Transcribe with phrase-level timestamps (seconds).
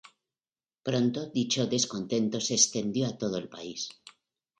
[0.87, 3.87] Pronto dicho descontento se extendió a todo el país.